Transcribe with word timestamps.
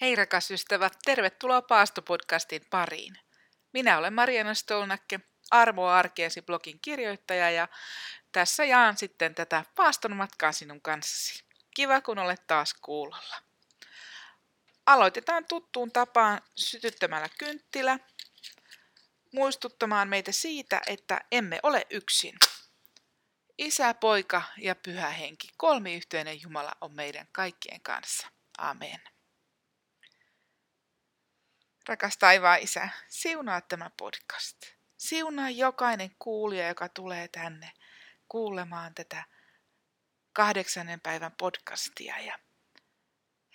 Hei 0.00 0.16
rakas 0.16 0.50
ystävä, 0.50 0.90
tervetuloa 1.04 1.62
Paastopodcastin 1.62 2.66
pariin. 2.70 3.18
Minä 3.72 3.98
olen 3.98 4.14
Mariana 4.14 4.54
Stolnakke, 4.54 5.20
Armo 5.50 5.86
Arkeesi 5.86 6.42
blogin 6.42 6.80
kirjoittaja 6.82 7.50
ja 7.50 7.68
tässä 8.32 8.64
jaan 8.64 8.96
sitten 8.96 9.34
tätä 9.34 9.64
paaston 9.74 10.16
matkaa 10.16 10.52
sinun 10.52 10.80
kanssasi. 10.80 11.44
Kiva 11.76 12.00
kun 12.00 12.18
olet 12.18 12.46
taas 12.46 12.74
kuulolla. 12.74 13.36
Aloitetaan 14.86 15.44
tuttuun 15.44 15.92
tapaan 15.92 16.40
sytyttämällä 16.56 17.28
kynttilä, 17.38 17.98
muistuttamaan 19.32 20.08
meitä 20.08 20.32
siitä, 20.32 20.80
että 20.86 21.20
emme 21.32 21.60
ole 21.62 21.86
yksin. 21.90 22.34
Isä, 23.58 23.94
poika 23.94 24.42
ja 24.58 24.74
pyhä 24.74 25.10
henki, 25.10 25.48
kolmiyhteinen 25.56 26.42
Jumala 26.42 26.72
on 26.80 26.94
meidän 26.94 27.28
kaikkien 27.32 27.80
kanssa. 27.80 28.28
Amen. 28.58 29.17
Rakas 31.88 32.18
taivaan 32.18 32.60
isä, 32.60 32.88
siunaa 33.08 33.60
tämä 33.60 33.90
podcast. 33.96 34.56
Siunaa 34.96 35.50
jokainen 35.50 36.10
kuulija, 36.18 36.68
joka 36.68 36.88
tulee 36.88 37.28
tänne 37.28 37.72
kuulemaan 38.28 38.94
tätä 38.94 39.24
kahdeksannen 40.32 41.00
päivän 41.00 41.32
podcastia. 41.38 42.18
Ja 42.18 42.38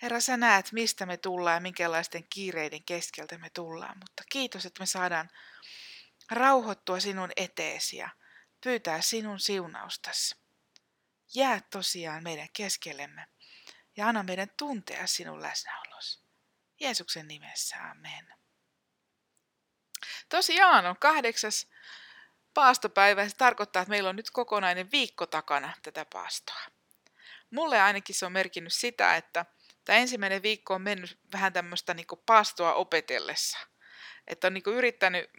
Herra, 0.02 0.20
sä 0.20 0.36
näet, 0.36 0.72
mistä 0.72 1.06
me 1.06 1.16
tullaan 1.16 1.54
ja 1.54 1.60
minkälaisten 1.60 2.24
kiireiden 2.30 2.84
keskeltä 2.84 3.38
me 3.38 3.50
tullaan, 3.50 3.98
mutta 3.98 4.22
kiitos, 4.32 4.66
että 4.66 4.82
me 4.82 4.86
saadaan 4.86 5.30
rauhoittua 6.30 7.00
sinun 7.00 7.30
eteesi 7.36 7.96
ja 7.96 8.10
pyytää 8.64 9.00
sinun 9.00 9.40
siunaustasi. 9.40 10.36
Jää 11.34 11.60
tosiaan 11.70 12.22
meidän 12.22 12.48
keskellemme 12.52 13.26
ja 13.96 14.08
anna 14.08 14.22
meidän 14.22 14.50
tuntea 14.56 15.06
sinun 15.06 15.42
läsnäolos. 15.42 15.83
Jeesuksen 16.80 17.28
nimessä, 17.28 17.76
amen. 17.90 18.34
Tosiaan 20.28 20.86
on 20.86 20.96
kahdeksas 21.00 21.66
paastopäivä. 22.54 23.28
Se 23.28 23.36
tarkoittaa, 23.36 23.82
että 23.82 23.90
meillä 23.90 24.08
on 24.10 24.16
nyt 24.16 24.30
kokonainen 24.30 24.90
viikko 24.90 25.26
takana 25.26 25.72
tätä 25.82 26.06
paastoa. 26.12 26.60
Mulle 27.50 27.80
ainakin 27.80 28.14
se 28.14 28.26
on 28.26 28.32
merkinnyt 28.32 28.72
sitä, 28.72 29.16
että 29.16 29.46
tämä 29.84 29.98
ensimmäinen 29.98 30.42
viikko 30.42 30.74
on 30.74 30.82
mennyt 30.82 31.18
vähän 31.32 31.52
tämmöistä 31.52 31.94
niin 31.94 32.06
paastoa 32.26 32.74
opetellessa. 32.74 33.58
Että 34.26 34.46
on 34.46 34.54
niin 34.54 34.62
yrittänyt 34.66 35.30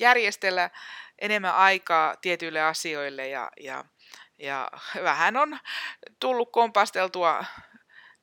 järjestellä 0.00 0.70
enemmän 1.18 1.54
aikaa 1.54 2.16
tietyille 2.16 2.62
asioille 2.62 3.28
ja, 3.28 3.50
ja, 3.60 3.84
ja 4.38 4.70
vähän 5.02 5.36
on 5.36 5.58
tullut 6.20 6.52
kompasteltua 6.52 7.44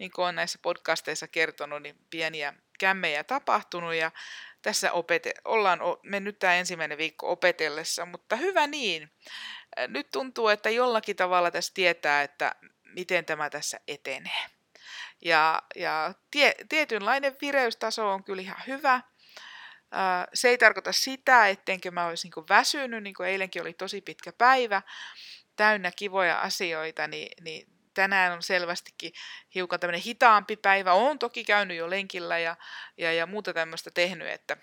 niin 0.01 0.11
kuin 0.11 0.25
on 0.25 0.35
näissä 0.35 0.59
podcasteissa 0.61 1.27
kertonut, 1.27 1.81
niin 1.81 1.95
pieniä 2.09 2.53
kämmejä 2.79 3.23
tapahtunut 3.23 3.93
ja 3.93 4.11
tässä 4.61 4.91
opete- 4.91 5.41
ollaan 5.45 5.79
mennyt 6.03 6.39
tämä 6.39 6.55
ensimmäinen 6.55 6.97
viikko 6.97 7.31
opetellessa, 7.31 8.05
mutta 8.05 8.35
hyvä 8.35 8.67
niin. 8.67 9.11
Nyt 9.87 10.11
tuntuu, 10.11 10.47
että 10.47 10.69
jollakin 10.69 11.15
tavalla 11.15 11.51
tässä 11.51 11.73
tietää, 11.73 12.21
että 12.21 12.55
miten 12.83 13.25
tämä 13.25 13.49
tässä 13.49 13.79
etenee. 13.87 14.45
Ja, 15.21 15.61
ja 15.75 16.13
tie, 16.31 16.55
tietynlainen 16.69 17.35
vireystaso 17.41 18.11
on 18.11 18.23
kyllä 18.23 18.41
ihan 18.41 18.63
hyvä. 18.67 19.01
Se 20.33 20.49
ei 20.49 20.57
tarkoita 20.57 20.91
sitä, 20.91 21.47
ettenkö 21.47 21.91
mä 21.91 22.05
olisi 22.05 22.27
niin 22.27 22.45
väsynyt, 22.49 23.03
niin 23.03 23.15
kuin 23.15 23.29
eilenkin 23.29 23.61
oli 23.61 23.73
tosi 23.73 24.01
pitkä 24.01 24.33
päivä, 24.33 24.81
täynnä 25.55 25.91
kivoja 25.91 26.39
asioita, 26.39 27.07
niin, 27.07 27.43
niin 27.43 27.70
tänään 27.93 28.33
on 28.33 28.43
selvästikin 28.43 29.13
hiukan 29.55 29.79
tämmöinen 29.79 30.01
hitaampi 30.01 30.55
päivä. 30.57 30.93
Olen 30.93 31.19
toki 31.19 31.43
käynyt 31.43 31.77
jo 31.77 31.89
lenkillä 31.89 32.39
ja, 32.39 32.55
ja, 32.97 33.13
ja 33.13 33.25
muuta 33.25 33.53
tämmöistä 33.53 33.91
tehnyt, 33.91 34.27
että, 34.27 34.57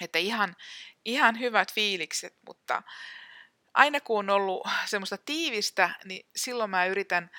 että 0.00 0.18
ihan, 0.18 0.56
ihan 1.04 1.38
hyvät 1.38 1.72
fiilikset, 1.74 2.36
mutta 2.46 2.82
aina 3.74 4.00
kun 4.00 4.18
on 4.18 4.30
ollut 4.30 4.68
semmoista 4.86 5.18
tiivistä, 5.18 5.90
niin 6.04 6.26
silloin 6.36 6.70
mä 6.70 6.86
yritän 6.86 7.30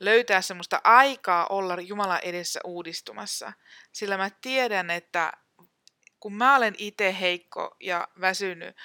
löytää 0.00 0.42
semmoista 0.42 0.80
aikaa 0.84 1.46
olla 1.46 1.80
Jumalan 1.80 2.20
edessä 2.22 2.60
uudistumassa. 2.64 3.52
Sillä 3.92 4.16
mä 4.16 4.30
tiedän, 4.40 4.90
että 4.90 5.32
kun 6.20 6.34
mä 6.34 6.56
olen 6.56 6.74
itse 6.78 7.16
heikko 7.20 7.76
ja 7.80 8.08
väsynyt, 8.20 8.76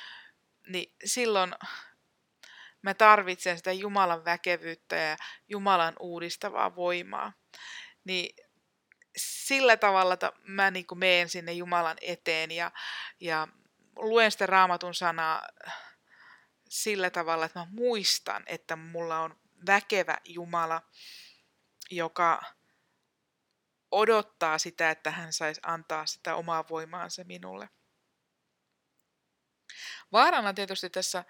niin 0.68 0.96
silloin 1.06 1.54
Mä 2.82 2.94
tarvitsen 2.94 3.58
sitä 3.58 3.72
Jumalan 3.72 4.26
väkevyyttä 4.26 4.96
ja 4.96 5.18
Jumalan 5.48 5.94
uudistavaa 6.00 6.76
voimaa. 6.76 7.34
Niin 8.04 8.36
sillä 9.18 9.78
tavalla 9.78 10.14
että 10.14 10.32
mä 10.44 10.72
niin 10.72 10.88
kuin 10.88 11.00
meen 11.00 11.30
sinne 11.30 11.54
Jumalan 11.54 11.98
eteen 12.02 12.52
ja, 12.52 12.72
ja 13.20 13.48
luen 13.96 14.32
sitä 14.32 14.46
raamatun 14.46 14.94
sanaa 14.94 15.42
sillä 16.70 17.10
tavalla, 17.10 17.46
että 17.46 17.60
mä 17.60 17.68
muistan, 17.70 18.44
että 18.46 18.76
mulla 18.76 19.20
on 19.20 19.40
väkevä 19.68 20.18
Jumala, 20.26 20.82
joka 21.92 22.42
odottaa 23.92 24.58
sitä, 24.58 24.90
että 24.92 25.12
hän 25.12 25.34
saisi 25.34 25.62
antaa 25.64 26.06
sitä 26.06 26.36
omaa 26.36 26.66
voimaansa 26.70 27.24
minulle. 27.24 27.70
Vaarana 30.12 30.54
tietysti 30.54 30.90
tässä, 30.90 31.24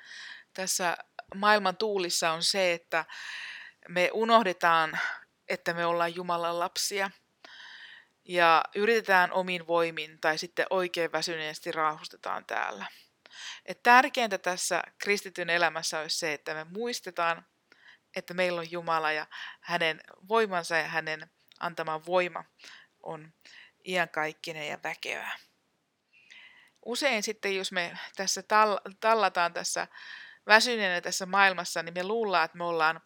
tässä 0.59 0.97
maailman 1.35 1.77
tuulissa 1.77 2.31
on 2.31 2.43
se, 2.43 2.73
että 2.73 3.05
me 3.87 4.09
unohdetaan, 4.13 4.99
että 5.47 5.73
me 5.73 5.85
ollaan 5.85 6.15
Jumalan 6.15 6.59
lapsia 6.59 7.11
ja 8.25 8.63
yritetään 8.75 9.31
omin 9.31 9.67
voimin 9.67 10.19
tai 10.21 10.37
sitten 10.37 10.65
oikein 10.69 11.11
väsyneesti 11.11 11.71
raahustetaan 11.71 12.45
täällä. 12.45 12.85
Et 13.65 13.83
tärkeintä 13.83 14.37
tässä 14.37 14.83
kristityn 14.97 15.49
elämässä 15.49 15.99
olisi 15.99 16.17
se, 16.17 16.33
että 16.33 16.53
me 16.53 16.63
muistetaan, 16.63 17.45
että 18.15 18.33
meillä 18.33 18.59
on 18.59 18.71
Jumala 18.71 19.11
ja 19.11 19.27
hänen 19.61 20.01
voimansa 20.27 20.77
ja 20.77 20.87
hänen 20.87 21.29
antama 21.59 22.05
voima 22.05 22.45
on 23.03 23.33
iankaikkinen 23.87 24.67
ja 24.67 24.79
väkevä. 24.83 25.31
Usein 26.85 27.23
sitten, 27.23 27.55
jos 27.55 27.71
me 27.71 27.97
tässä 28.15 28.43
tallataan 28.99 29.53
tässä 29.53 29.87
väsyneenä 30.47 31.01
tässä 31.01 31.25
maailmassa, 31.25 31.83
niin 31.83 31.93
me 31.93 32.03
luullaan, 32.03 32.45
että 32.45 32.57
me 32.57 32.63
ollaan 32.63 33.01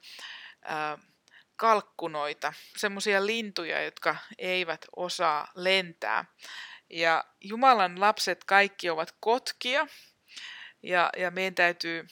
ää, 0.65 0.97
kalkkunoita, 1.55 2.53
semmoisia 2.77 3.25
lintuja, 3.25 3.83
jotka 3.83 4.15
eivät 4.37 4.85
osaa 4.95 5.47
lentää. 5.55 6.25
Ja 6.89 7.23
Jumalan 7.41 7.99
lapset 7.99 8.43
kaikki 8.43 8.89
ovat 8.89 9.15
kotkia, 9.19 9.87
ja, 10.83 11.09
ja 11.17 11.31
meidän 11.31 11.55
täytyy 11.55 12.07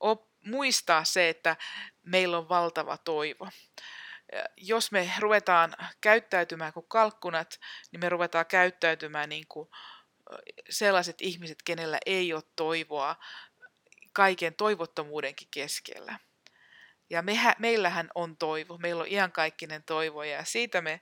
op, 0.00 0.28
muistaa 0.46 1.04
se, 1.04 1.28
että 1.28 1.56
meillä 2.02 2.38
on 2.38 2.48
valtava 2.48 2.96
toivo. 2.96 3.48
Jos 4.56 4.92
me 4.92 5.10
ruvetaan 5.18 5.74
käyttäytymään 6.00 6.72
kuin 6.72 6.86
kalkkunat, 6.88 7.60
niin 7.92 8.00
me 8.00 8.08
ruvetaan 8.08 8.46
käyttäytymään 8.46 9.28
niin 9.28 9.44
kuin 9.48 9.68
sellaiset 10.70 11.16
ihmiset, 11.20 11.58
kenellä 11.64 11.98
ei 12.06 12.32
ole 12.32 12.42
toivoa 12.56 13.16
kaiken 14.14 14.54
toivottomuudenkin 14.54 15.48
keskellä. 15.50 16.18
Ja 17.10 17.22
mehä, 17.22 17.54
meillähän 17.58 18.10
on 18.14 18.36
toivo, 18.36 18.78
meillä 18.78 19.02
on 19.02 19.12
iankaikkinen 19.12 19.84
toivo 19.84 20.22
ja 20.22 20.44
siitä 20.44 20.80
me, 20.80 21.00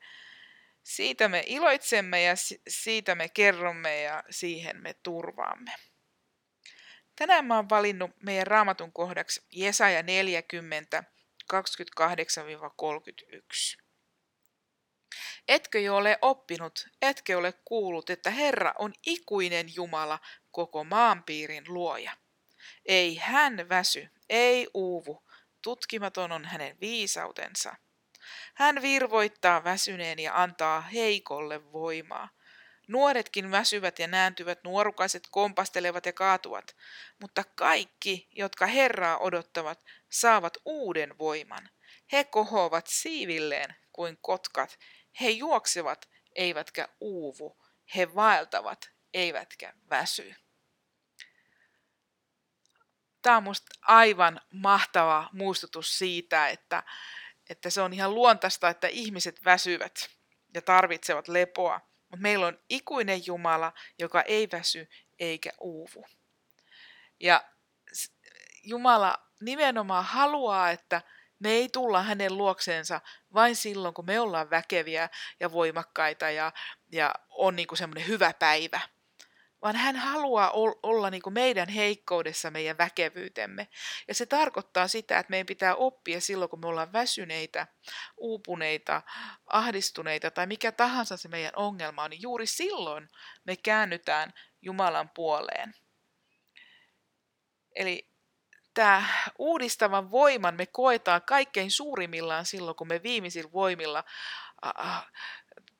siitä 0.83 1.29
me 1.29 1.45
iloitsemme 1.47 2.23
ja 2.23 2.35
siitä 2.69 3.15
me 3.15 3.29
kerromme 3.29 4.03
ja 4.03 4.25
siihen 4.31 4.83
me 4.83 4.95
turvaamme. 5.03 5.73
Tänään 7.17 7.45
mä 7.45 7.57
oon 7.57 7.71
valinnut 7.71 8.11
meidän 8.23 8.47
raamatun 8.47 8.93
kohdaksi 8.93 9.47
Jesaja 9.51 10.03
40, 10.03 11.05
28-31. 11.53 11.57
Etkö 15.49 15.81
jo 15.81 15.97
ole 15.97 16.19
oppinut, 16.23 16.89
etkö 17.03 17.39
ole 17.39 17.55
kuullut, 17.65 18.11
että 18.11 18.31
Herra 18.31 18.75
on 18.79 18.93
ikuinen 19.07 19.75
Jumala, 19.75 20.19
koko 20.51 20.85
maanpiirin 20.85 21.65
luoja. 21.69 22.17
Ei 22.87 23.17
hän 23.17 23.69
väsy, 23.69 24.09
ei 24.29 24.69
uuvu, 24.75 25.23
tutkimaton 25.63 26.33
on 26.33 26.45
hänen 26.45 26.81
viisautensa. 26.81 27.77
Hän 28.55 28.83
virvoittaa 28.83 29.65
väsyneen 29.65 30.19
ja 30.19 30.43
antaa 30.43 30.81
heikolle 30.81 31.73
voimaa. 31.73 32.29
Nuoretkin 32.89 33.51
väsyvät 33.51 33.99
ja 33.99 34.07
nääntyvät, 34.07 34.65
nuorukaiset 34.65 35.23
kompastelevat 35.31 36.07
ja 36.07 36.13
kaatuvat, 36.13 36.77
mutta 37.21 37.45
kaikki, 37.55 38.29
jotka 38.33 38.67
Herraa 38.67 39.19
odottavat, 39.19 39.85
saavat 40.11 40.59
uuden 40.65 41.19
voiman. 41.19 41.71
He 42.13 42.25
kohoavat 42.25 42.87
siivilleen 42.87 43.75
kuin 43.93 44.19
kotkat, 44.21 44.79
he 45.21 45.31
juoksevat 45.31 46.09
eivätkä 46.35 46.89
uuvu, 47.01 47.59
he 47.97 48.15
vaeltavat 48.15 48.91
eivätkä 49.15 49.73
väsy. 49.91 50.35
Tämä 53.23 53.37
on 53.37 53.43
minusta 53.43 53.73
aivan 53.83 54.41
mahtava 54.51 55.29
muistutus 55.33 55.99
siitä, 55.99 56.49
että, 56.49 56.83
että 57.51 57.71
se 57.71 57.81
on 57.81 57.93
ihan 57.93 58.15
luontaista, 58.15 58.69
että 58.69 58.89
ihmiset 58.89 59.45
väsyvät. 59.45 60.11
ja 60.55 60.63
tarvitsevat 60.63 61.29
lepoa, 61.29 61.81
mutta 62.11 62.23
meillä 62.23 62.47
on 62.47 62.59
ikuinen 62.69 63.27
Jumala, 63.27 63.73
joka 63.99 64.23
ei 64.23 64.49
väsy 64.53 64.89
eikä 65.19 65.51
uuvu. 65.61 66.07
Ja 67.21 67.45
Jumala 68.63 69.15
nimenomaan 69.41 70.05
haluaa, 70.05 70.71
että 70.71 71.03
me 71.39 71.51
ei 71.51 71.69
tulla 71.69 72.03
hänen 72.03 72.37
luokseensa 72.37 73.01
vain 73.35 73.57
silloin, 73.57 73.95
kun 73.95 74.07
me 74.07 74.21
ollaan 74.21 74.51
väkeviä 74.51 75.09
ja 75.41 75.53
voimakkaita 75.53 76.31
ja, 76.31 76.53
ja 76.93 77.15
on 77.29 77.57
niin 77.57 77.69
semmoinen 77.75 78.09
hyvä 78.09 78.35
päivä, 78.39 78.81
vaan 79.63 79.77
hän 79.77 79.97
haluaa 79.97 80.51
olla 80.83 81.11
niin 81.11 81.23
kuin 81.23 81.35
meidän 81.35 81.69
heikkoudessa 81.69 82.51
meidän 82.51 82.79
väkevyytemme. 82.79 83.69
Ja 84.09 84.15
se 84.15 84.27
tarkoittaa 84.27 84.89
sitä, 84.89 85.19
että 85.19 85.31
meidän 85.31 85.47
pitää 85.47 85.75
oppia 85.75 86.21
silloin, 86.21 86.51
kun 86.51 86.61
me 86.61 86.67
ollaan 86.67 86.93
väsyneitä, 86.93 87.67
uupuneita, 88.17 89.03
ahdistuneita 89.47 90.31
tai 90.31 90.47
mikä 90.47 90.73
tahansa 90.73 91.17
se 91.17 91.29
meidän 91.29 91.53
ongelma 91.57 92.03
on, 92.03 92.11
niin 92.11 92.23
juuri 92.23 92.47
silloin 92.47 93.09
me 93.45 93.57
käännytään 93.57 94.33
Jumalan 94.63 95.11
puoleen. 95.15 95.75
Eli 97.75 98.09
tämä 98.75 99.05
uudistavan 99.39 100.11
voiman 100.11 100.55
me 100.55 100.67
koetaan 100.67 101.23
kaikkein 101.23 101.71
suurimmillaan 101.71 102.47
silloin, 102.47 102.77
kun 102.77 102.89
me 102.89 103.03
viimeisillä 103.03 103.53
voimilla 103.53 104.05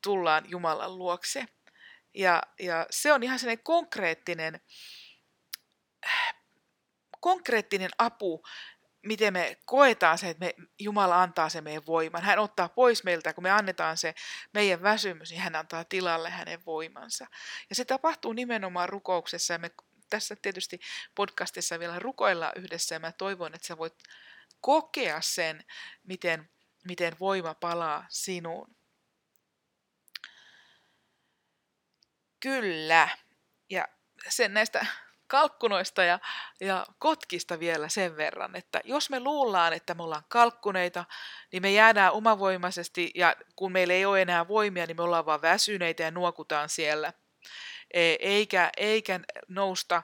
tullaan 0.03 0.43
Jumalan 0.49 0.97
luokse. 0.97 1.45
Ja, 2.13 2.41
ja 2.59 2.87
se 2.89 3.13
on 3.13 3.23
ihan 3.23 3.39
sellainen 3.39 3.63
konkreettinen, 3.63 4.61
konkreettinen 7.19 7.89
apu, 7.97 8.43
miten 9.05 9.33
me 9.33 9.57
koetaan 9.65 10.17
se, 10.17 10.29
että 10.29 10.45
me, 10.45 10.53
Jumala 10.79 11.21
antaa 11.21 11.49
se 11.49 11.61
meidän 11.61 11.85
voiman. 11.85 12.23
Hän 12.23 12.39
ottaa 12.39 12.69
pois 12.69 13.03
meiltä, 13.03 13.33
kun 13.33 13.43
me 13.43 13.51
annetaan 13.51 13.97
se 13.97 14.13
meidän 14.53 14.81
väsymys, 14.81 15.29
niin 15.29 15.41
hän 15.41 15.55
antaa 15.55 15.83
tilalle 15.83 16.29
hänen 16.29 16.65
voimansa. 16.65 17.25
Ja 17.69 17.75
se 17.75 17.85
tapahtuu 17.85 18.33
nimenomaan 18.33 18.89
rukouksessa. 18.89 19.53
Ja 19.53 19.59
me 19.59 19.71
tässä 20.09 20.35
tietysti 20.41 20.79
podcastissa 21.15 21.79
vielä 21.79 21.99
rukoillaan 21.99 22.53
yhdessä 22.55 22.95
ja 22.95 22.99
mä 22.99 23.11
toivon, 23.11 23.55
että 23.55 23.67
sä 23.67 23.77
voit 23.77 23.93
kokea 24.61 25.21
sen, 25.21 25.63
miten, 26.03 26.49
miten 26.87 27.15
voima 27.19 27.55
palaa 27.55 28.05
sinuun. 28.09 28.75
Kyllä. 32.43 33.09
Ja 33.69 33.87
sen 34.29 34.53
näistä 34.53 34.85
kalkkunoista 35.27 36.03
ja, 36.03 36.19
ja 36.61 36.85
kotkista 36.99 37.59
vielä 37.59 37.89
sen 37.89 38.17
verran, 38.17 38.55
että 38.55 38.81
jos 38.83 39.09
me 39.09 39.19
luullaan, 39.19 39.73
että 39.73 39.93
me 39.93 40.03
ollaan 40.03 40.23
kalkkuneita, 40.27 41.05
niin 41.51 41.61
me 41.61 41.71
jäädään 41.71 42.13
omavoimaisesti 42.13 43.11
ja 43.15 43.35
kun 43.55 43.71
meillä 43.71 43.93
ei 43.93 44.05
ole 44.05 44.21
enää 44.21 44.47
voimia, 44.47 44.85
niin 44.85 44.97
me 44.97 45.03
ollaan 45.03 45.25
vaan 45.25 45.41
väsyneitä 45.41 46.03
ja 46.03 46.11
nuokutaan 46.11 46.69
siellä. 46.69 47.13
E, 47.93 48.01
eikä, 48.19 48.69
eikä 48.77 49.19
nousta 49.47 50.03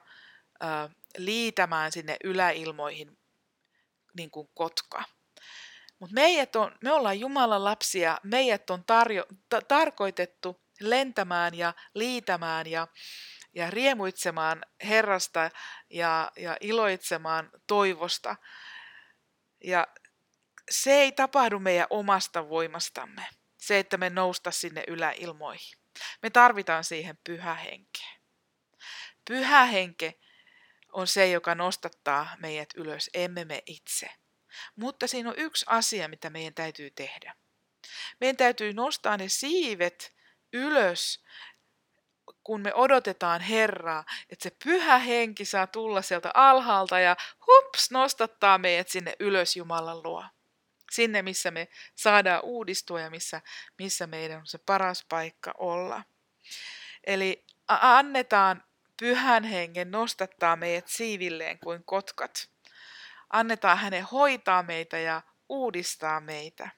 ä, 0.64 0.90
liitämään 1.18 1.92
sinne 1.92 2.18
yläilmoihin 2.24 3.18
niin 4.18 4.32
kuin 4.32 4.50
kotka. 4.54 5.04
Mutta 6.00 6.16
on, 6.56 6.76
me 6.84 6.92
ollaan 6.92 7.20
Jumalan 7.20 7.64
lapsia, 7.64 8.18
meidät 8.24 8.70
on 8.70 8.84
tarjo, 8.86 9.26
ta, 9.50 9.62
tarkoitettu 9.62 10.62
lentämään 10.80 11.56
ja 11.56 11.74
liitämään 11.94 12.68
ja, 12.68 12.88
ja 13.56 13.70
riemuitsemaan 13.70 14.66
Herrasta 14.84 15.52
ja, 15.90 16.32
ja 16.38 16.58
iloitsemaan 16.62 17.50
toivosta. 17.68 18.36
Ja 19.64 19.88
se 20.72 20.92
ei 20.92 21.12
tapahdu 21.12 21.60
meidän 21.60 21.88
omasta 21.90 22.50
voimastamme, 22.50 23.28
se, 23.58 23.80
että 23.80 23.98
me 23.98 24.10
nousta 24.10 24.52
sinne 24.52 24.84
yläilmoihin. 24.88 25.80
Me 26.22 26.30
tarvitaan 26.30 26.84
siihen 26.84 27.18
pyhä 27.24 27.56
henkeä. 27.56 28.10
Pyhä 29.28 29.66
henke 29.66 30.20
on 30.94 31.08
se, 31.08 31.30
joka 31.30 31.56
nostattaa 31.56 32.36
meidät 32.40 32.70
ylös, 32.76 33.10
emme 33.14 33.46
me 33.46 33.64
itse. 33.66 34.10
Mutta 34.76 35.08
siinä 35.08 35.30
on 35.30 35.36
yksi 35.38 35.66
asia, 35.68 36.08
mitä 36.08 36.30
meidän 36.30 36.54
täytyy 36.54 36.92
tehdä. 36.92 37.36
Meidän 38.20 38.38
täytyy 38.38 38.74
nostaa 38.74 39.18
ne 39.18 39.30
siivet 39.30 40.16
ylös, 40.54 41.24
kun 42.44 42.62
me 42.62 42.74
odotetaan 42.74 43.42
Herraa, 43.42 44.04
että 44.30 44.44
se 44.44 44.52
pyhä 44.64 44.98
henki 44.98 45.46
saa 45.46 45.68
tulla 45.68 46.02
sieltä 46.02 46.32
alhaalta 46.34 47.00
ja 47.00 47.16
hups, 47.48 47.92
nostattaa 47.92 48.58
meidät 48.58 48.88
sinne 48.88 49.14
ylös 49.20 49.56
Jumalan 49.56 50.04
luo. 50.04 50.26
Sinne, 50.92 51.22
missä 51.22 51.52
me 51.52 51.68
saadaan 51.96 52.44
uudistua 52.44 53.02
ja 53.02 53.10
missä, 53.10 53.42
missä 53.78 54.08
meidän 54.08 54.40
on 54.40 54.48
se 54.48 54.58
paras 54.58 55.06
paikka 55.10 55.54
olla. 55.58 56.04
Eli 57.04 57.46
annetaan 57.68 58.64
pyhän 59.00 59.44
hengen 59.44 59.92
nostattaa 59.92 60.56
meidät 60.56 60.88
siivilleen 60.88 61.60
kuin 61.60 61.84
kotkat. 61.84 62.50
Annetaan 63.30 63.78
hänen 63.78 64.04
hoitaa 64.04 64.64
meitä 64.64 64.98
ja 64.98 65.22
uudistaa 65.50 66.20
meitä. 66.20 66.70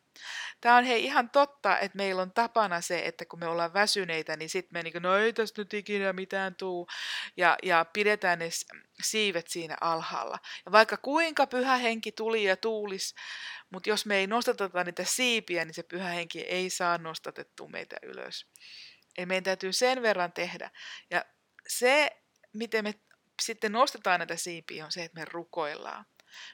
Tämä 0.62 0.78
on 0.78 0.84
hei 0.84 1.04
ihan 1.04 1.30
totta, 1.30 1.80
että 1.80 1.98
meillä 1.98 2.22
on 2.22 2.32
tapana 2.32 2.82
se, 2.82 3.02
että 3.06 3.26
kun 3.26 3.40
me 3.40 3.48
ollaan 3.48 3.74
väsyneitä, 3.74 4.36
niin 4.36 4.50
sitten 4.50 4.74
me 4.74 4.84
niin 4.84 4.92
kuin, 4.92 5.02
no 5.02 5.18
ei 5.18 5.34
tästä 5.34 5.62
nyt 5.62 5.74
ikinä 5.74 6.14
mitään 6.14 6.56
tuu, 6.56 6.88
ja, 7.38 7.58
ja 7.64 7.86
pidetään 7.94 8.40
ne 8.40 8.50
siivet 9.04 9.48
siinä 9.48 9.78
alhaalla. 9.82 10.40
Ja 10.66 10.72
vaikka 10.72 10.98
kuinka 10.98 11.48
pyhä 11.48 11.78
henki 11.78 12.12
tuli 12.12 12.44
ja 12.44 12.58
tuulis, 12.58 13.16
mutta 13.70 13.90
jos 13.90 14.06
me 14.06 14.18
ei 14.18 14.28
nostateta 14.28 14.84
niitä 14.84 15.04
siipiä, 15.04 15.66
niin 15.66 15.74
se 15.74 15.84
pyhä 15.84 16.10
henki 16.10 16.42
ei 16.42 16.70
saa 16.70 16.98
nostatettua 16.98 17.68
meitä 17.68 17.96
ylös. 18.04 18.48
Eli 19.18 19.26
meidän 19.26 19.44
täytyy 19.44 19.74
sen 19.74 20.02
verran 20.02 20.34
tehdä. 20.34 20.72
Ja 21.10 21.26
se, 21.68 22.22
miten 22.54 22.84
me 22.84 22.94
sitten 23.42 23.72
nostetaan 23.72 24.20
näitä 24.20 24.36
siipiä, 24.36 24.86
on 24.86 24.92
se, 24.92 25.04
että 25.04 25.20
me 25.20 25.26
rukoillaan. 25.26 26.06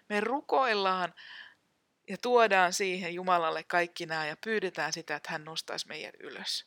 Me 0.09 0.19
rukoillaan 0.19 1.13
ja 2.09 2.17
tuodaan 2.17 2.73
siihen 2.73 3.13
Jumalalle 3.13 3.63
kaikki 3.63 4.05
nämä 4.05 4.27
ja 4.27 4.37
pyydetään 4.43 4.93
sitä, 4.93 5.15
että 5.15 5.31
hän 5.31 5.45
nostaisi 5.45 5.87
meidät 5.87 6.15
ylös. 6.19 6.65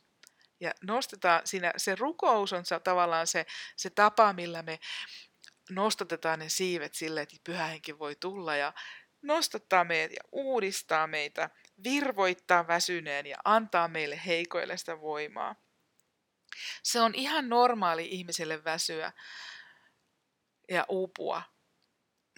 Ja 0.61 0.73
nostetaan 0.83 1.41
siinä, 1.45 1.73
se 1.77 1.95
rukous 1.95 2.53
on 2.53 2.65
tavallaan 2.85 3.27
se, 3.27 3.47
se 3.77 3.91
tapa, 3.91 4.33
millä 4.33 4.63
me 4.63 4.79
nostatetaan 5.71 6.39
ne 6.39 6.49
siivet 6.49 6.95
sille, 6.95 7.21
että 7.21 7.37
pyhä 7.45 7.67
henki 7.67 7.99
voi 7.99 8.17
tulla 8.17 8.57
ja 8.57 8.73
nostattaa 9.23 9.85
meidät 9.85 10.13
ja 10.13 10.23
uudistaa 10.33 11.07
meitä, 11.07 11.51
virvoittaa 11.85 12.67
väsyneen 12.67 13.27
ja 13.27 13.37
antaa 13.45 13.89
meille 13.89 14.21
heikoille 14.27 14.77
sitä 14.77 15.01
voimaa. 15.01 15.57
Se 16.83 17.01
on 17.01 17.15
ihan 17.15 17.49
normaali 17.49 18.09
ihmiselle 18.11 18.65
väsyä 18.65 19.13
ja 20.69 20.85
uupua, 20.89 21.43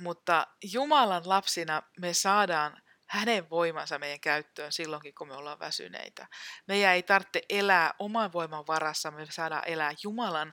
mutta 0.01 0.47
Jumalan 0.73 1.29
lapsina 1.29 1.83
me 2.01 2.15
saadaan 2.15 2.83
hänen 3.13 3.51
voimansa 3.51 3.99
meidän 3.99 4.21
käyttöön 4.21 4.73
silloinkin, 4.73 5.15
kun 5.15 5.29
me 5.29 5.35
ollaan 5.35 5.59
väsyneitä. 5.59 6.27
Meidän 6.67 6.93
ei 6.93 7.03
tarvitse 7.03 7.43
elää 7.49 7.95
oman 7.99 8.33
voiman 8.33 8.67
varassa, 8.67 9.11
me 9.11 9.27
saadaan 9.31 9.63
elää 9.67 9.93
Jumalan 10.03 10.53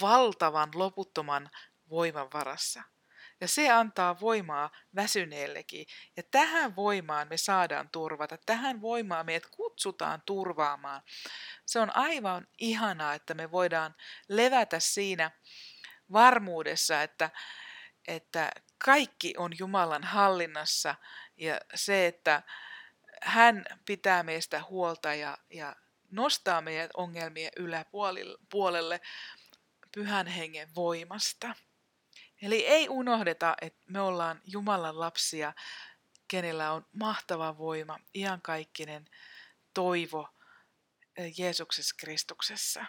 valtavan, 0.00 0.70
loputtoman 0.74 1.50
voiman 1.90 2.28
varassa. 2.34 2.82
Ja 3.40 3.48
se 3.48 3.70
antaa 3.70 4.20
voimaa 4.20 4.70
väsyneellekin. 4.94 5.86
Ja 6.16 6.22
tähän 6.30 6.76
voimaan 6.76 7.28
me 7.28 7.36
saadaan 7.36 7.88
turvata. 7.90 8.38
Tähän 8.46 8.80
voimaan 8.80 9.26
meidät 9.26 9.46
kutsutaan 9.50 10.22
turvaamaan. 10.26 11.02
Se 11.66 11.78
on 11.78 11.96
aivan 11.96 12.46
ihanaa, 12.58 13.14
että 13.14 13.34
me 13.34 13.50
voidaan 13.50 13.94
levätä 14.28 14.80
siinä 14.80 15.30
varmuudessa, 16.12 17.02
että, 17.02 17.30
että 18.08 18.50
kaikki 18.84 19.34
on 19.36 19.52
Jumalan 19.58 20.04
hallinnassa 20.04 20.94
ja 21.36 21.60
se, 21.74 22.06
että 22.06 22.42
hän 23.22 23.64
pitää 23.84 24.22
meistä 24.22 24.62
huolta 24.70 25.14
ja, 25.14 25.38
ja 25.50 25.76
nostaa 26.10 26.60
meidät 26.60 26.90
ongelmien 26.96 27.50
yläpuolelle 27.56 29.00
pyhän 29.94 30.26
hengen 30.26 30.74
voimasta. 30.74 31.54
Eli 32.42 32.66
ei 32.66 32.88
unohdeta, 32.88 33.54
että 33.60 33.82
me 33.86 34.00
ollaan 34.00 34.40
Jumalan 34.44 35.00
lapsia, 35.00 35.52
kenellä 36.28 36.72
on 36.72 36.86
mahtava 36.92 37.58
voima, 37.58 37.98
iankaikkinen 38.14 39.04
toivo 39.74 40.28
Jeesuksessa 41.38 41.94
Kristuksessa. 41.98 42.86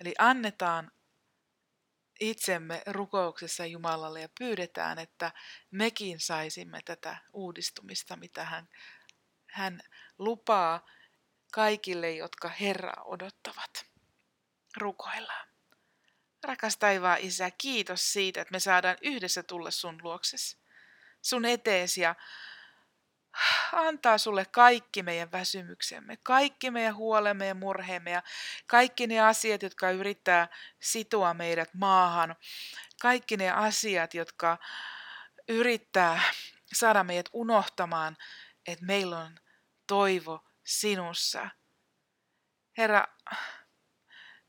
Eli 0.00 0.14
annetaan 0.18 0.92
itsemme 2.20 2.82
rukouksessa 2.86 3.66
Jumalalle 3.66 4.20
ja 4.20 4.28
pyydetään, 4.38 4.98
että 4.98 5.32
mekin 5.70 6.20
saisimme 6.20 6.80
tätä 6.84 7.16
uudistumista, 7.32 8.16
mitä 8.16 8.44
hän, 8.44 8.68
hän 9.46 9.80
lupaa 10.18 10.86
kaikille, 11.52 12.12
jotka 12.12 12.48
Herraa 12.48 13.02
odottavat. 13.04 13.86
Rukoillaan. 14.76 15.48
Rakas 16.44 16.76
taivaan 16.76 17.18
Isä, 17.20 17.50
kiitos 17.50 18.12
siitä, 18.12 18.40
että 18.40 18.52
me 18.52 18.60
saadaan 18.60 18.96
yhdessä 19.02 19.42
tulla 19.42 19.70
sun 19.70 20.00
luoksesi, 20.02 20.58
sun 21.22 21.44
eteesi 21.44 22.00
ja 22.00 22.14
antaa 23.72 24.18
sulle 24.18 24.44
kaikki 24.44 25.02
meidän 25.02 25.32
väsymyksemme, 25.32 26.16
kaikki 26.22 26.70
meidän 26.70 26.94
huolemme 26.96 27.46
ja 27.46 27.54
murheemme 27.54 28.10
ja 28.10 28.22
kaikki 28.66 29.06
ne 29.06 29.20
asiat, 29.20 29.62
jotka 29.62 29.90
yrittää 29.90 30.48
sitoa 30.80 31.34
meidät 31.34 31.74
maahan, 31.74 32.36
kaikki 33.00 33.36
ne 33.36 33.50
asiat, 33.50 34.14
jotka 34.14 34.58
yrittää 35.48 36.20
saada 36.72 37.04
meidät 37.04 37.28
unohtamaan, 37.32 38.16
että 38.66 38.84
meillä 38.84 39.18
on 39.18 39.38
toivo 39.86 40.44
sinussa. 40.64 41.48
Herra, 42.78 43.04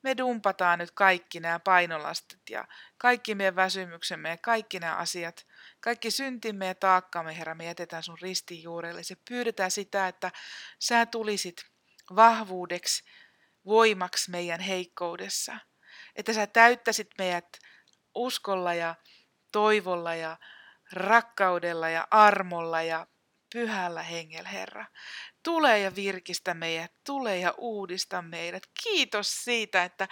me 0.02 0.18
dumpataan 0.18 0.80
nyt 0.80 0.92
kaikki 0.92 1.40
nämä 1.40 1.60
painolastit 1.60 2.50
ja 2.50 2.68
kaikki 2.98 3.36
meidän 3.36 3.56
väsymyksemme 3.56 4.30
ja 4.30 4.38
kaikki 4.38 4.80
nämä 4.80 4.96
asiat, 4.96 5.46
kaikki 5.86 6.12
syntimme 6.12 6.66
ja 6.66 6.76
taakkamme, 6.76 7.38
Herra, 7.38 7.56
me 7.56 7.66
jätetään 7.66 8.04
sun 8.04 8.18
ristin 8.22 8.64
juurelle. 8.64 9.04
Se 9.04 9.16
pyydetään 9.30 9.72
sitä, 9.72 10.08
että 10.08 10.32
sä 10.80 11.06
tulisit 11.06 11.66
vahvuudeksi, 12.16 13.04
voimaksi 13.66 14.32
meidän 14.32 14.60
heikkoudessa. 14.60 15.58
Että 16.16 16.34
sä 16.34 16.48
täyttäisit 16.48 17.10
meidät 17.18 17.58
uskolla 18.16 18.74
ja 18.74 18.96
toivolla 19.52 20.16
ja 20.16 20.38
rakkaudella 20.92 21.90
ja 21.90 22.08
armolla 22.12 22.82
ja 22.82 23.08
pyhällä 23.54 24.04
hengellä, 24.04 24.50
Herra. 24.50 24.86
Tule 25.46 25.80
ja 25.80 25.96
virkistä 25.96 26.54
meidät, 26.54 26.92
tule 27.04 27.38
ja 27.38 27.54
uudista 27.58 28.22
meidät. 28.22 28.64
Kiitos 28.84 29.44
siitä, 29.44 29.84
että 29.84 30.08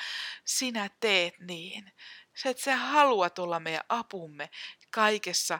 sinä 0.46 0.90
teet 1.00 1.40
niin. 1.40 1.92
Se, 2.36 2.50
että 2.50 2.64
sä 2.64 2.76
haluat 2.76 3.40
olla 3.40 3.60
meidän 3.60 3.84
apumme 3.90 4.50
kaikessa, 4.92 5.60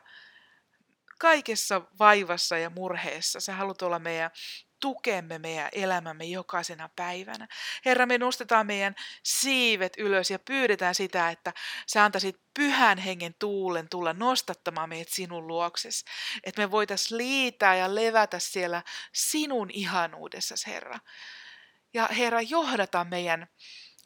kaikessa 1.20 1.82
vaivassa 2.00 2.58
ja 2.58 2.70
murheessa. 2.70 3.40
Sä 3.40 3.54
haluat 3.54 3.82
olla 3.82 4.00
meidän 4.00 4.32
tukemme 4.84 5.40
meidän 5.40 5.70
elämämme 5.72 6.26
jokaisena 6.26 6.90
päivänä. 6.96 7.48
Herra, 7.86 8.06
me 8.06 8.18
nostetaan 8.18 8.68
meidän 8.68 8.96
siivet 9.24 9.94
ylös 9.98 10.32
ja 10.32 10.40
pyydetään 10.40 10.96
sitä, 10.96 11.30
että 11.30 11.54
sä 11.88 12.04
antaisit 12.04 12.42
pyhän 12.54 12.98
hengen 12.98 13.36
tuulen 13.40 13.90
tulla 13.90 14.14
nostattamaan 14.14 14.90
meidät 14.90 15.10
sinun 15.10 15.48
luokses. 15.48 16.06
Että 16.44 16.62
me 16.62 16.72
voitaisiin 16.72 17.18
liitää 17.18 17.76
ja 17.76 17.96
levätä 17.96 18.40
siellä 18.40 18.84
sinun 19.14 19.70
ihanuudessasi, 19.74 20.68
Herra. 20.68 21.00
Ja 21.94 22.08
Herra, 22.08 22.42
johdata 22.42 23.04
meidän 23.04 23.48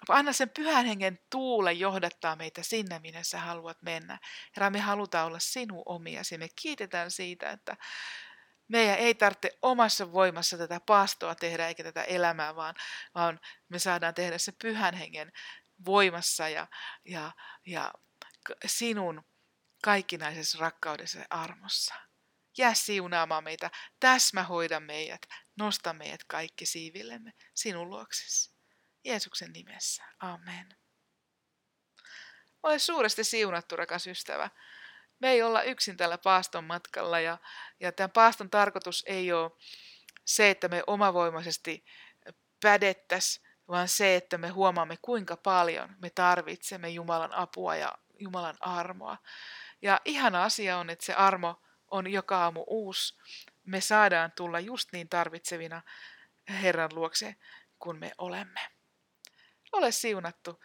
Anna 0.09 0.33
sen 0.33 0.49
pyhän 0.49 0.85
hengen 0.85 1.19
tuule 1.29 1.73
johdattaa 1.73 2.35
meitä 2.35 2.63
sinne, 2.63 2.99
minne 2.99 3.23
sä 3.23 3.39
haluat 3.39 3.81
mennä. 3.81 4.19
Herra, 4.55 4.69
me 4.69 4.79
halutaan 4.79 5.27
olla 5.27 5.39
sinun 5.39 5.83
omiasi. 5.85 6.37
Me 6.37 6.47
kiitetään 6.61 7.11
siitä, 7.11 7.51
että 7.51 7.77
meidän 8.67 8.97
ei 8.97 9.15
tarvitse 9.15 9.57
omassa 9.61 10.11
voimassa 10.11 10.57
tätä 10.57 10.79
paastoa 10.85 11.35
tehdä 11.35 11.67
eikä 11.67 11.83
tätä 11.83 12.03
elämää, 12.03 12.55
vaan, 12.55 12.75
vaan 13.15 13.39
me 13.69 13.79
saadaan 13.79 14.13
tehdä 14.13 14.37
se 14.37 14.51
pyhän 14.51 14.93
hengen 14.93 15.31
voimassa 15.85 16.49
ja, 16.49 16.67
ja, 17.05 17.31
ja 17.65 17.93
sinun 18.65 19.25
kaikkinaisessa 19.83 20.57
rakkaudessa 20.59 21.19
ja 21.19 21.25
armossa. 21.29 21.95
Jää 22.57 22.73
siunaamaan 22.73 23.43
meitä, 23.43 23.71
täsmä 23.99 24.43
hoida 24.43 24.79
meidät, 24.79 25.21
nosta 25.55 25.93
meidät 25.93 26.23
kaikki 26.23 26.65
siivillemme 26.65 27.33
sinun 27.53 27.89
luoksesi. 27.89 28.51
Jeesuksen 29.03 29.53
nimessä. 29.53 30.03
Amen. 30.19 30.77
Ole 32.63 32.79
suuresti 32.79 33.23
siunattu, 33.23 33.75
rakas 33.75 34.07
ystävä 34.07 34.49
me 35.19 35.31
ei 35.31 35.41
olla 35.41 35.63
yksin 35.63 35.97
tällä 35.97 36.17
paaston 36.17 36.63
matkalla 36.63 37.19
ja, 37.19 37.37
ja 37.79 37.91
tämän 37.91 38.11
paaston 38.11 38.49
tarkoitus 38.49 39.03
ei 39.07 39.33
ole 39.33 39.51
se, 40.25 40.49
että 40.49 40.67
me 40.67 40.83
omavoimaisesti 40.87 41.85
pädettäisiin, 42.61 43.47
vaan 43.67 43.87
se, 43.87 44.15
että 44.15 44.37
me 44.37 44.49
huomaamme 44.49 44.97
kuinka 45.01 45.37
paljon 45.37 45.95
me 45.99 46.09
tarvitsemme 46.09 46.89
Jumalan 46.89 47.33
apua 47.33 47.75
ja 47.75 47.97
Jumalan 48.19 48.57
armoa. 48.59 49.17
Ja 49.81 50.01
ihana 50.05 50.43
asia 50.43 50.77
on, 50.77 50.89
että 50.89 51.05
se 51.05 51.13
armo 51.13 51.61
on 51.87 52.11
joka 52.11 52.43
aamu 52.43 52.63
uusi. 52.67 53.17
Me 53.65 53.81
saadaan 53.81 54.31
tulla 54.31 54.59
just 54.59 54.89
niin 54.91 55.09
tarvitsevina 55.09 55.81
Herran 56.49 56.89
luokse, 56.93 57.35
kun 57.79 57.99
me 57.99 58.11
olemme. 58.17 58.59
Ole 59.71 59.91
siunattu 59.91 60.63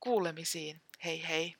kuulemisiin. 0.00 0.82
Hei 1.04 1.28
hei. 1.28 1.56